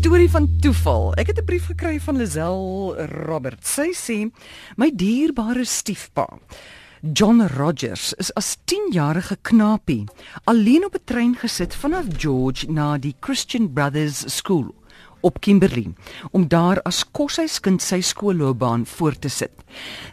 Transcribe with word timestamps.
storie 0.00 0.30
van 0.32 0.46
toeval. 0.60 1.14
Ek 1.20 1.26
het 1.26 1.38
'n 1.38 1.44
brief 1.44 1.66
gekry 1.66 2.00
van 2.00 2.16
Lazel 2.16 2.96
Robert. 3.26 3.66
Sy 3.66 3.92
sê: 3.92 4.30
"My 4.76 4.90
dierbare 4.94 5.64
stiefpa, 5.64 6.38
John 7.12 7.42
Rogers 7.42 8.14
is 8.14 8.34
as 8.34 8.56
10-jarige 8.64 9.36
knapie 9.42 10.04
alleen 10.44 10.84
op 10.84 10.94
'n 10.94 11.04
trein 11.04 11.34
gesit 11.36 11.74
vanaf 11.74 12.04
George 12.16 12.70
na 12.70 12.98
die 12.98 13.14
Christian 13.20 13.72
Brothers 13.72 14.36
School 14.36 14.79
op 15.20 15.40
Kimberley 15.40 15.92
om 16.30 16.48
daar 16.48 16.80
as 16.82 17.04
koshuiskind 17.10 17.82
sy 17.82 18.00
skoolloopbaan 18.00 18.86
voort 18.86 19.20
te 19.20 19.28
sit. 19.28 19.52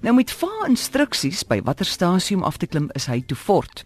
Nou 0.01 0.13
met 0.15 0.31
vaar 0.31 0.67
instruksies 0.69 1.43
by 1.47 1.59
watter 1.65 1.85
stasie 1.85 2.37
om 2.37 2.43
af 2.43 2.57
te 2.57 2.67
klim 2.67 2.89
is 2.97 3.07
hy 3.09 3.21
toe 3.25 3.37
fort. 3.37 3.83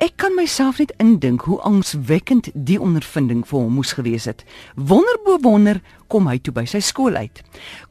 Ek 0.00 0.16
kan 0.20 0.34
myself 0.36 0.80
net 0.80 0.92
indink 1.02 1.46
hoe 1.48 1.60
angswekkend 1.66 2.50
die 2.54 2.80
ondervinding 2.80 3.42
vir 3.48 3.58
hom 3.58 3.78
moes 3.80 3.94
gewees 3.96 4.28
het. 4.30 4.44
Wonderbo 4.76 5.38
wonder 5.42 5.80
kom 6.08 6.28
hy 6.28 6.38
toe 6.38 6.54
by 6.54 6.64
sy 6.68 6.80
skool 6.84 7.16
uit. 7.16 7.42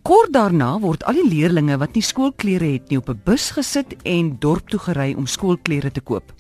Kort 0.04 0.34
daarna 0.36 0.76
word 0.84 1.06
al 1.08 1.20
die 1.22 1.30
leerdlinge 1.30 1.80
wat 1.80 1.96
nie 1.96 2.06
skoolklere 2.06 2.74
het 2.76 2.90
nie 2.90 3.00
op 3.00 3.10
'n 3.10 3.22
bus 3.26 3.52
gesit 3.52 3.96
en 4.04 4.38
dorp 4.40 4.70
toe 4.70 4.80
gery 4.80 5.14
om 5.16 5.28
skoolklere 5.28 5.92
te 5.92 6.02
koop. 6.02 6.34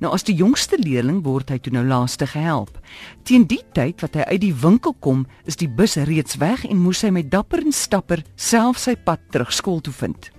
Nou 0.00 0.12
as 0.14 0.24
die 0.26 0.36
jongste 0.38 0.78
leerling 0.78 1.22
word 1.26 1.50
hy 1.50 1.58
toe 1.58 1.72
nou 1.72 1.84
laaste 1.86 2.26
gehelp. 2.26 2.78
Teen 3.22 3.46
die 3.50 3.62
tyd 3.74 4.00
wat 4.04 4.14
hy 4.14 4.26
uit 4.30 4.40
die 4.40 4.54
winkel 4.54 4.94
kom, 5.00 5.26
is 5.44 5.58
die 5.58 5.68
bus 5.68 5.96
reeds 6.08 6.38
weg 6.42 6.64
en 6.68 6.82
moes 6.82 7.02
hy 7.02 7.10
met 7.14 7.30
dapper 7.30 7.64
en 7.64 7.74
stapper 7.74 8.22
self 8.36 8.78
sy 8.78 8.96
pad 8.96 9.22
terug 9.32 9.52
skool 9.52 9.80
toe 9.80 9.94
vind. 9.94 10.30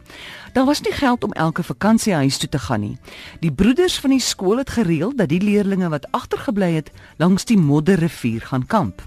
Daar 0.53 0.65
was 0.65 0.81
nie 0.81 0.93
geld 0.93 1.23
om 1.23 1.33
elke 1.33 1.63
vakansiehuis 1.63 2.37
toe 2.37 2.49
te 2.49 2.59
gaan 2.59 2.81
nie. 2.81 2.97
Die 3.39 3.51
broeders 3.51 3.99
van 3.99 4.09
die 4.09 4.23
skool 4.23 4.57
het 4.57 4.73
gereël 4.73 5.13
dat 5.15 5.29
die 5.29 5.41
leerdlinge 5.41 5.89
wat 5.89 6.07
agtergebly 6.11 6.71
het 6.79 6.89
langs 7.17 7.45
die 7.45 7.57
modderrivier 7.57 8.41
gaan 8.41 8.65
kamp. 8.65 9.03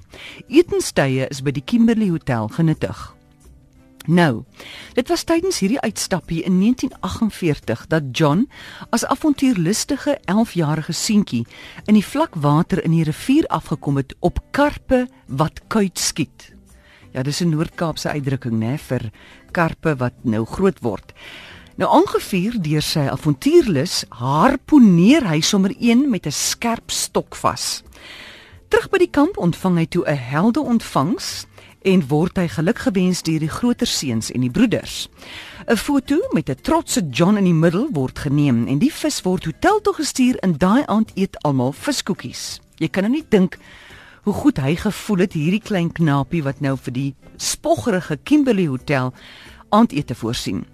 Etenstye 0.49 1.27
is 1.31 1.43
by 1.43 1.51
die 1.51 1.65
Kimberley 1.65 2.13
Hotel 2.15 2.49
genuttig. 2.49 3.11
Nou, 4.07 4.43
dit 4.95 5.09
was 5.09 5.23
tydens 5.25 5.61
hierdie 5.63 5.81
uitstappie 5.81 6.43
in 6.43 6.59
1948 6.61 7.87
dat 7.87 8.03
John 8.11 8.49
as 8.91 9.05
avontuurlustige 9.07 10.19
11-jarige 10.27 10.93
seentjie 10.93 11.47
in 11.87 11.95
die 11.95 12.07
vlak 12.07 12.35
water 12.35 12.83
in 12.83 12.91
die 12.91 13.05
rivier 13.07 13.47
afgekom 13.47 13.97
het 13.97 14.15
op 14.19 14.41
karpe 14.51 15.07
wat 15.27 15.63
kuit 15.67 15.99
skiet. 15.99 16.51
Ja, 17.13 17.23
dis 17.23 17.41
'n 17.41 17.49
Noord-Kaapse 17.49 18.09
uitdrukking, 18.09 18.59
né, 18.59 18.79
vir 18.79 19.11
karpe 19.53 19.97
wat 19.97 20.15
nou 20.23 20.45
groot 20.45 20.81
word. 20.81 21.13
Nou 21.77 21.91
aangevuur 21.91 22.63
deur 22.63 22.83
sy 22.83 23.07
avontuurlus, 23.09 24.05
harponeer 24.09 25.29
hy 25.29 25.41
sommer 25.41 25.75
een 25.79 26.11
met 26.11 26.27
'n 26.27 26.33
skerp 26.33 26.91
stok 26.91 27.35
vas. 27.37 27.83
Terug 28.69 28.91
by 28.91 28.99
die 28.99 29.11
kamp 29.11 29.37
ontvang 29.37 29.77
hy 29.77 29.87
toe 29.87 30.05
'n 30.07 30.17
helde 30.17 30.61
ontvangs 30.61 31.47
en 31.85 32.05
word 32.09 32.37
hy 32.37 32.49
gelukgewens 32.49 33.23
deur 33.27 33.43
die 33.43 33.51
groter 33.51 33.87
seuns 33.87 34.31
en 34.31 34.41
die 34.41 34.51
broeders. 34.51 35.09
'n 35.67 35.77
Foto 35.77 36.19
met 36.33 36.49
'n 36.51 36.61
trotse 36.63 37.01
John 37.11 37.37
in 37.37 37.45
die 37.45 37.55
middel 37.55 37.89
word 37.93 38.19
geneem 38.19 38.67
en 38.67 38.79
die 38.79 38.93
vis 38.93 39.23
word 39.23 39.45
hotel 39.45 39.81
toe 39.81 39.95
gestuur 39.95 40.37
en 40.43 40.59
daai 40.59 40.83
aand 40.87 41.11
eet 41.15 41.37
almal 41.43 41.73
viskoekies. 41.73 42.61
Jy 42.77 42.89
kan 42.89 43.03
nou 43.03 43.13
nie 43.13 43.27
dink 43.29 43.59
hoe 44.23 44.35
goed 44.35 44.59
hy 44.59 44.77
gevoel 44.77 45.19
het 45.19 45.33
hierdie 45.33 45.63
klein 45.63 45.93
knapie 45.93 46.43
wat 46.43 46.61
nou 46.61 46.77
vir 46.77 46.93
die 46.93 47.15
spoggerige 47.37 48.19
Kimberley 48.23 48.67
Hotel 48.67 49.13
aandete 49.71 50.15
voorsien. 50.15 50.67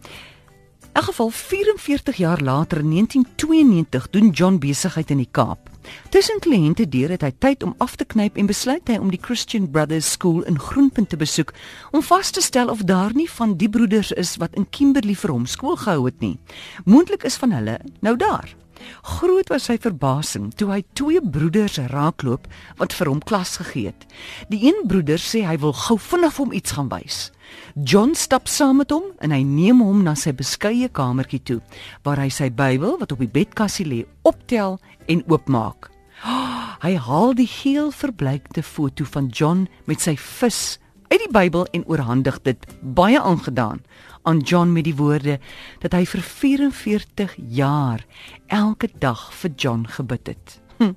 In 0.94 1.02
geval 1.02 1.30
44 1.30 2.16
jaar 2.16 2.40
later 2.42 2.78
in 2.78 2.90
1992 2.90 4.10
doen 4.10 4.30
John 4.30 4.58
besigheid 4.58 5.10
in 5.10 5.16
die 5.16 5.28
Kaap. 5.30 5.67
Tussen 6.08 6.40
kliënte 6.40 6.88
deur 6.88 7.10
het 7.14 7.22
hy 7.26 7.32
tyd 7.38 7.62
om 7.62 7.74
af 7.78 7.96
te 7.96 8.04
knyp 8.04 8.36
en 8.36 8.48
besluit 8.50 8.88
hy 8.88 8.98
om 8.98 9.10
die 9.10 9.20
Christian 9.22 9.70
Brothers 9.70 10.10
School 10.12 10.42
in 10.48 10.58
Groenpunt 10.58 11.10
te 11.12 11.18
besoek 11.20 11.52
om 11.92 12.02
vas 12.02 12.30
te 12.30 12.42
stel 12.44 12.68
of 12.72 12.84
daar 12.88 13.14
nie 13.14 13.28
van 13.30 13.56
die 13.60 13.68
broeders 13.68 14.12
is 14.12 14.36
wat 14.42 14.54
in 14.56 14.68
Kimberley 14.70 15.16
vir 15.18 15.34
hom 15.34 15.46
skool 15.46 15.76
gehou 15.76 16.06
het 16.06 16.20
nie. 16.20 16.38
Moontlik 16.84 17.24
is 17.28 17.36
van 17.36 17.52
hulle 17.52 17.78
nou 18.00 18.16
daar. 18.16 18.54
Groot 19.02 19.48
was 19.52 19.68
sy 19.68 19.78
verbasing 19.80 20.50
toe 20.58 20.70
hy 20.72 20.82
twee 20.98 21.20
broeders 21.22 21.78
raakloop 21.92 22.46
wat 22.78 22.94
vir 22.96 23.10
hom 23.10 23.20
klas 23.24 23.56
gegee 23.62 23.92
het. 23.92 24.06
Die 24.52 24.60
een 24.66 24.84
broeder 24.90 25.20
sê 25.22 25.44
hy 25.46 25.56
wil 25.62 25.74
gou 25.76 25.98
vinnig 25.98 26.38
hom 26.40 26.54
iets 26.56 26.76
gaan 26.76 26.90
wys. 26.92 27.28
John 27.74 28.14
stap 28.14 28.48
saam 28.48 28.82
met 28.82 28.92
hom 28.92 29.10
en 29.24 29.32
hy 29.32 29.42
neem 29.46 29.80
hom 29.84 30.02
na 30.04 30.14
sy 30.18 30.34
beskeie 30.36 30.88
kamertjie 30.92 31.40
toe 31.40 31.60
waar 32.04 32.20
hy 32.20 32.28
sy 32.32 32.50
Bybel 32.50 32.98
wat 33.00 33.14
op 33.14 33.22
die 33.22 33.30
bedkassie 33.30 33.86
lê 33.88 34.02
optel 34.28 34.78
en 35.08 35.24
oopmaak. 35.28 35.90
Oh, 36.24 36.74
hy 36.84 36.94
haal 36.98 37.34
die 37.38 37.48
geel 37.50 37.92
verbleikte 37.94 38.62
foto 38.62 39.06
van 39.08 39.30
John 39.34 39.66
met 39.86 40.04
sy 40.04 40.16
vis 40.18 40.78
uit 41.08 41.20
die 41.24 41.32
Bybel 41.32 41.66
en 41.72 41.86
oorhandig 41.86 42.40
dit 42.42 42.66
baie 42.80 43.20
aangedaan 43.20 43.82
aan 44.22 44.38
John 44.38 44.72
met 44.72 44.84
die 44.84 44.96
woorde 44.96 45.38
dat 45.80 45.94
hy 45.96 46.04
vir 46.06 46.22
44 46.22 47.34
jaar 47.36 48.04
elke 48.46 48.90
dag 48.98 49.28
vir 49.40 49.50
John 49.56 49.86
gebid 49.88 50.26
het. 50.34 50.60
Hm. 50.78 50.92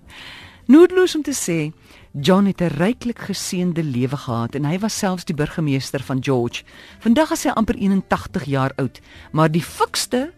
Noodloos 0.72 1.16
om 1.16 1.24
te 1.24 1.34
sê, 1.36 1.72
John 2.12 2.46
het 2.46 2.62
'n 2.62 2.76
ryklik 2.78 3.20
geseënde 3.20 3.84
lewe 3.84 4.18
gehad 4.18 4.56
en 4.56 4.66
hy 4.66 4.80
was 4.80 4.98
selfs 4.98 5.26
die 5.26 5.36
burgemeester 5.36 6.04
van 6.04 6.24
George. 6.24 6.64
Vandag 7.00 7.32
is 7.32 7.44
hy 7.44 7.50
amper 7.50 7.76
81 7.76 8.46
jaar 8.46 8.72
oud, 8.76 9.00
maar 9.32 9.52
die 9.52 9.64
fikste 9.64 10.34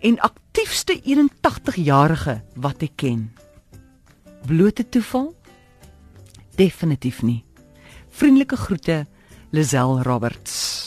en 0.00 0.20
aktiefste 0.20 1.00
81-jarige 1.04 2.42
wat 2.54 2.82
ek 2.82 2.96
ken. 2.96 3.32
Blote 4.46 4.88
toeval? 4.88 5.34
Definitief 6.56 7.22
nie. 7.22 7.44
Vriendelike 8.10 8.56
groete, 8.56 9.06
Lisel 9.50 10.02
Roberts. 10.02 10.80